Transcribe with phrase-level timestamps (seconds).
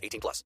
[0.00, 0.44] 18 plus.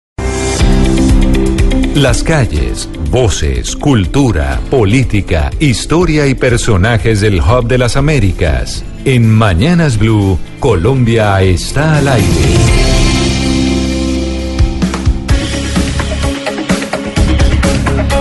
[1.94, 8.84] Las calles, voces, cultura, política, historia y personajes del Hub de las Américas.
[9.04, 12.26] En Mañanas Blue, Colombia está al aire.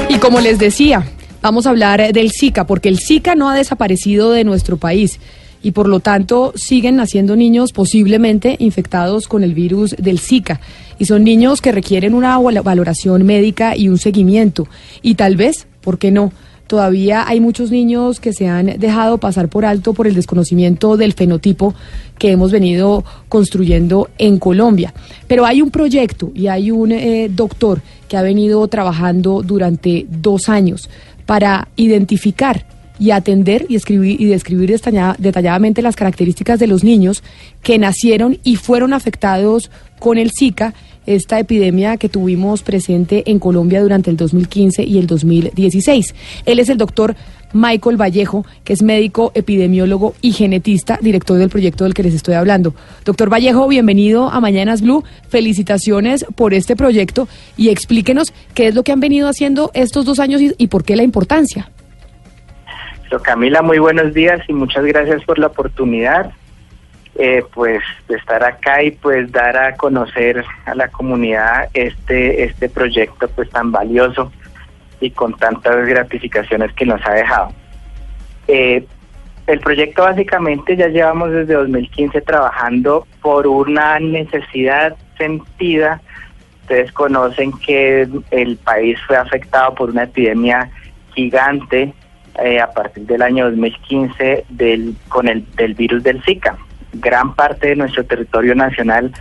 [0.09, 1.07] Y como les decía,
[1.41, 5.19] vamos a hablar del Zika, porque el Zika no ha desaparecido de nuestro país
[5.63, 10.59] y por lo tanto siguen naciendo niños posiblemente infectados con el virus del Zika.
[11.03, 14.69] Y son niños que requieren una valoración médica y un seguimiento.
[15.01, 16.31] Y tal vez, ¿por qué no?
[16.65, 21.11] Todavía hay muchos niños que se han dejado pasar por alto por el desconocimiento del
[21.11, 21.75] fenotipo
[22.17, 24.93] que hemos venido construyendo en Colombia.
[25.27, 30.47] Pero hay un proyecto y hay un eh, doctor que ha venido trabajando durante dos
[30.47, 30.89] años
[31.25, 32.65] para identificar
[32.97, 34.79] y atender y escribir y describir
[35.17, 37.23] detalladamente las características de los niños
[37.61, 40.73] que nacieron y fueron afectados con el Zika,
[41.05, 46.15] esta epidemia que tuvimos presente en Colombia durante el 2015 y el 2016.
[46.45, 47.15] Él es el doctor
[47.53, 52.33] Michael Vallejo, que es médico, epidemiólogo y genetista, director del proyecto del que les estoy
[52.33, 52.73] hablando.
[53.05, 55.03] Doctor Vallejo, bienvenido a Mañanas Blue.
[55.29, 60.19] Felicitaciones por este proyecto y explíquenos qué es lo que han venido haciendo estos dos
[60.19, 61.69] años y, por qué la importancia.
[63.21, 66.31] Camila, muy buenos días y muchas gracias por la oportunidad.
[67.15, 73.27] Eh, pues estar acá y pues dar a conocer a la comunidad este este proyecto
[73.27, 74.31] pues tan valioso
[74.99, 77.53] y con tantas gratificaciones que nos ha dejado.
[78.47, 78.83] Eh,
[79.45, 86.01] el proyecto básicamente ya llevamos desde 2015 trabajando por una necesidad sentida.
[86.61, 90.71] Ustedes conocen que el país fue afectado por una epidemia
[91.13, 91.93] gigante
[92.43, 96.57] eh, a partir del año 2015 del, con el del virus del Zika.
[96.93, 99.11] Gran parte de nuestro territorio nacional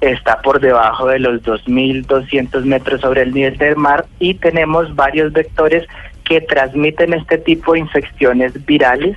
[0.00, 5.32] está por debajo de los 2.200 metros sobre el nivel del mar y tenemos varios
[5.32, 5.86] vectores
[6.24, 9.16] que transmiten este tipo de infecciones virales,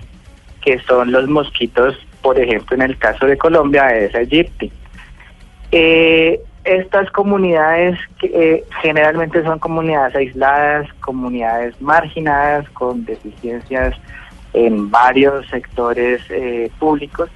[0.61, 4.71] que son los mosquitos, por ejemplo, en el caso de Colombia, es aegypti.
[5.71, 13.95] Eh, estas comunidades eh, generalmente son comunidades aisladas, comunidades marginadas, con deficiencias
[14.53, 17.29] en varios sectores eh, públicos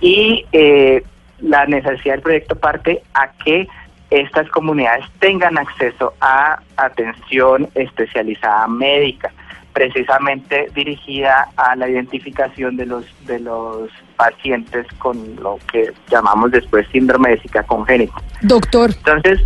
[0.00, 1.02] y eh,
[1.40, 3.68] la necesidad del proyecto parte a que
[4.10, 9.32] estas comunidades tengan acceso a atención especializada médica
[9.72, 16.88] precisamente dirigida a la identificación de los de los pacientes con lo que llamamos después
[16.88, 18.14] síndrome de Zika congénito.
[18.42, 18.90] Doctor.
[18.90, 19.40] Entonces,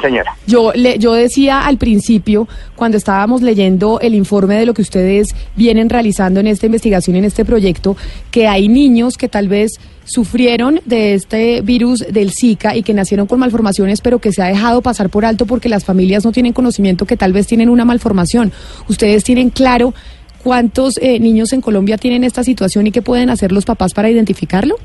[0.00, 0.36] Señora.
[0.46, 5.34] Yo, le, yo decía al principio, cuando estábamos leyendo el informe de lo que ustedes
[5.56, 7.96] vienen realizando en esta investigación, en este proyecto,
[8.30, 9.72] que hay niños que tal vez
[10.04, 14.46] sufrieron de este virus del Zika y que nacieron con malformaciones, pero que se ha
[14.46, 17.84] dejado pasar por alto porque las familias no tienen conocimiento que tal vez tienen una
[17.84, 18.52] malformación.
[18.88, 19.94] ¿Ustedes tienen claro
[20.42, 24.10] cuántos eh, niños en Colombia tienen esta situación y qué pueden hacer los papás para
[24.10, 24.76] identificarlo?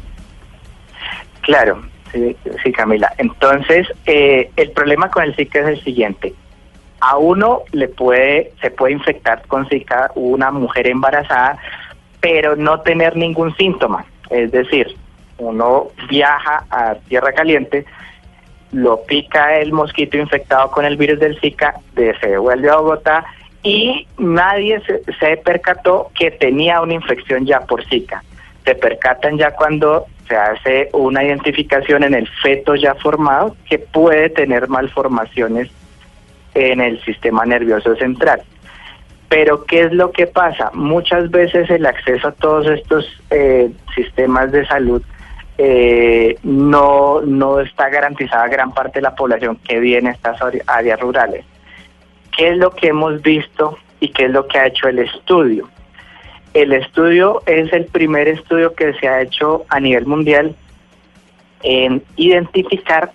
[1.42, 1.84] Claro,
[2.64, 3.14] Sí, Camila.
[3.18, 6.34] Entonces, eh, el problema con el Zika es el siguiente.
[7.02, 11.58] A uno le puede, se puede infectar con Zika una mujer embarazada,
[12.22, 14.06] pero no tener ningún síntoma.
[14.30, 14.96] Es decir,
[15.38, 17.86] uno viaja a tierra caliente,
[18.72, 23.26] lo pica el mosquito infectado con el virus del Zika, se devuelve a Bogotá
[23.62, 24.82] y nadie
[25.20, 28.24] se percató que tenía una infección ya por Zika.
[28.64, 34.30] Se percatan ya cuando se hace una identificación en el feto ya formado que puede
[34.30, 35.70] tener malformaciones
[36.54, 38.42] en el sistema nervioso central.
[39.30, 40.72] Pero ¿qué es lo que pasa?
[40.74, 45.02] Muchas veces el acceso a todos estos eh, sistemas de salud
[45.58, 51.00] eh, no, no está garantizada gran parte de la población que vive en estas áreas
[51.00, 51.46] rurales.
[52.36, 55.70] ¿Qué es lo que hemos visto y qué es lo que ha hecho el estudio?
[56.56, 60.56] El estudio es el primer estudio que se ha hecho a nivel mundial
[61.64, 63.12] en identificar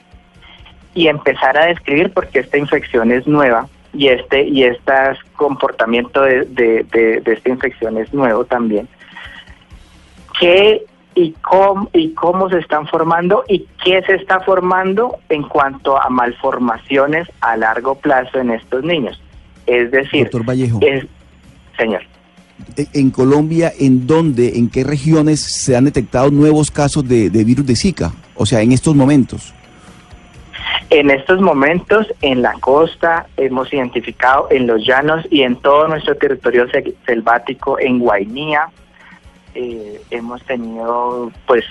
[0.94, 4.92] y empezar a describir porque esta infección es nueva y este y este
[5.37, 8.87] comportamiento de, esta infección es nuevo también.
[10.38, 10.84] ¿Qué
[11.14, 16.10] y cómo, y cómo se están formando y qué se está formando en cuanto a
[16.10, 19.19] malformaciones a largo plazo en estos niños.
[19.66, 20.78] Es decir, Doctor Vallejo.
[20.82, 21.06] es,
[21.78, 22.02] señor.
[22.77, 27.67] E- En Colombia, ¿en dónde, en qué regiones se han detectado nuevos casos de, virus
[27.67, 28.12] de Zika?
[28.35, 29.53] O sea, en estos momentos.
[30.91, 36.17] En estos momentos, en la costa, hemos identificado en los llanos y en todo nuestro
[36.17, 38.69] territorio se- selvático, en Guainía,
[39.55, 41.65] eh, hemos tenido pues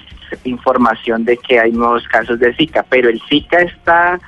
[0.44, 4.20] información de que hay nuevos casos de Zika, pero el Zika está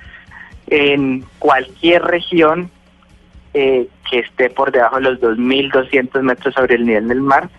[0.67, 2.69] en cualquier región
[3.53, 7.49] eh, que esté por debajo de los 2.200 metros sobre el nivel del mar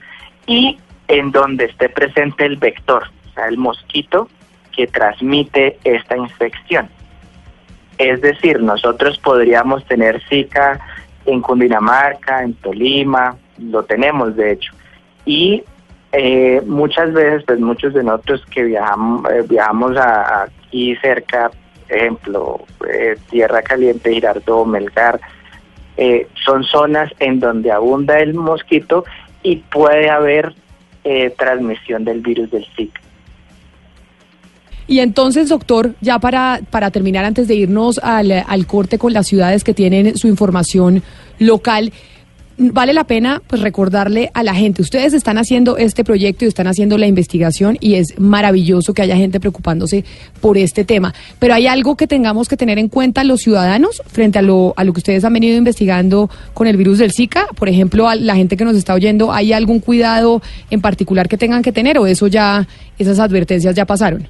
[0.47, 0.79] y
[1.09, 4.29] en donde esté presente el vector, o sea, el mosquito
[4.71, 6.89] que transmite esta infección.
[7.99, 10.81] Es decir, nosotros podríamos tener Zika
[11.27, 14.73] en Cundinamarca, en Tolima, lo tenemos de hecho.
[15.25, 15.63] Y
[16.13, 21.51] eh, muchas veces, pues muchos de nosotros que viajamos, eh, viajamos a, aquí cerca,
[21.89, 22.61] ejemplo,
[22.91, 25.21] eh, Tierra Caliente, Girardot, Melgar,
[25.97, 29.05] eh, son zonas en donde abunda el mosquito
[29.43, 30.55] y puede haber
[31.05, 33.01] eh, transmisión del virus del Zika.
[34.87, 39.27] Y entonces, doctor, ya para, para terminar, antes de irnos al, al corte con las
[39.27, 41.03] ciudades que tienen su información
[41.39, 41.93] local,
[42.59, 46.67] vale la pena pues recordarle a la gente, ustedes están haciendo este proyecto y están
[46.67, 50.05] haciendo la investigación y es maravilloso que haya gente preocupándose
[50.41, 54.39] por este tema, pero hay algo que tengamos que tener en cuenta los ciudadanos frente
[54.39, 57.69] a lo, a lo que ustedes han venido investigando con el virus del Zika, por
[57.69, 61.63] ejemplo, a la gente que nos está oyendo, ¿hay algún cuidado en particular que tengan
[61.63, 62.67] que tener o eso ya,
[62.99, 64.27] esas advertencias ya pasaron?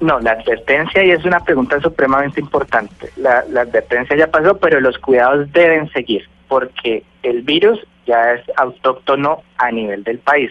[0.00, 4.80] No, la advertencia, y es una pregunta supremamente importante, la, la advertencia ya pasó, pero
[4.80, 10.50] los cuidados deben seguir, porque el virus ya es autóctono a nivel del país.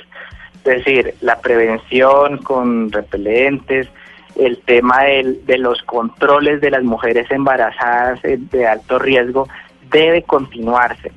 [0.64, 3.88] Es decir, la prevención con repelentes,
[4.36, 9.48] el tema de los controles de las mujeres embarazadas eh, de alto riesgo
[9.92, 11.12] debe continuarse.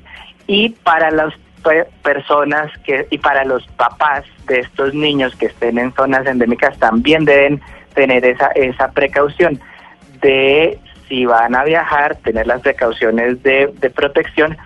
[0.47, 1.33] Y para las
[1.63, 6.77] pe- personas que y para los papás de estos niños que estén en zonas endémicas
[6.79, 7.61] también deben
[7.93, 9.59] tener esa esa precaución
[10.21, 10.77] de
[11.07, 14.57] si van a viajar tener las precauciones de protección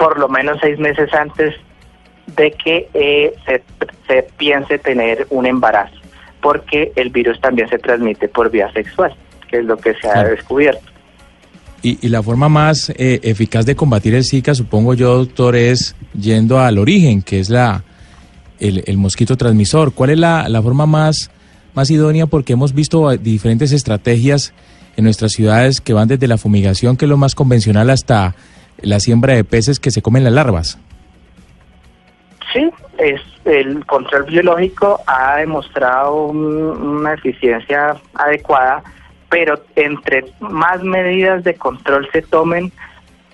[0.00, 1.54] por lo menos seis meses antes
[2.38, 3.62] de que eh, se,
[4.08, 5.96] se piense tener un embarazo,
[6.40, 9.14] porque el virus también se transmite por vía sexual,
[9.48, 10.80] que es lo que se ha descubierto.
[11.82, 15.94] Y, y la forma más eh, eficaz de combatir el Zika, supongo yo, doctor, es
[16.18, 17.84] yendo al origen, que es la
[18.58, 19.92] el, el mosquito transmisor.
[19.92, 21.30] ¿Cuál es la, la forma más,
[21.74, 22.26] más idónea?
[22.26, 24.54] Porque hemos visto diferentes estrategias
[24.96, 28.34] en nuestras ciudades que van desde la fumigación, que es lo más convencional, hasta
[28.82, 30.78] la siembra de peces que se comen las larvas.
[32.52, 32.68] Sí,
[32.98, 38.82] es el control biológico ha demostrado un- una eficiencia adecuada,
[39.28, 42.72] pero entre más medidas de control se tomen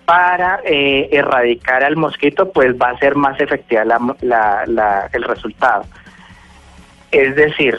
[0.05, 3.99] para eh, erradicar al mosquito, pues va a ser más efectiva la,
[4.67, 5.85] la- el resultado.
[7.11, 7.79] Es decir,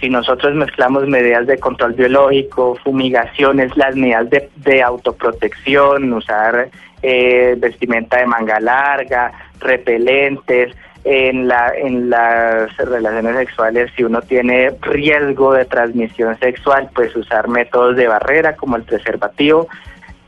[0.00, 6.68] si nosotros mezclamos medidas de control biológico, fumigaciones, las medidas de autoprotección, usar
[7.02, 10.74] eh, vestimenta de manga larga, repelentes,
[11.04, 17.48] en, la, en las relaciones sexuales, si uno tiene riesgo de transmisión sexual, pues usar
[17.48, 19.68] métodos de barrera como el preservativo.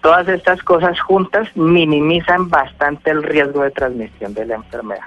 [0.00, 5.04] Todas estas cosas juntas minimizan bastante el riesgo de transmisión de la enfermedad.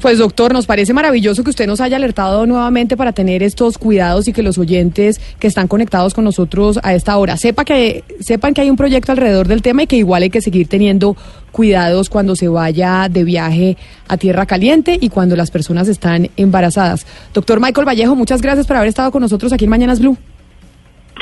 [0.00, 4.28] Pues doctor, nos parece maravilloso que usted nos haya alertado nuevamente para tener estos cuidados
[4.28, 8.52] y que los oyentes que están conectados con nosotros a esta hora sepa que sepan
[8.52, 11.16] que hay un proyecto alrededor del tema y que igual hay que seguir teniendo
[11.50, 17.06] cuidados cuando se vaya de viaje a tierra caliente y cuando las personas están embarazadas.
[17.32, 20.18] Doctor Michael Vallejo, muchas gracias por haber estado con nosotros aquí en Mañanas Blue.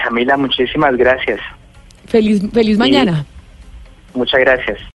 [0.02, 1.40] Camila, muchísimas gracias.
[2.06, 3.24] Feliz feliz mañana.
[4.14, 4.78] Muchas gracias.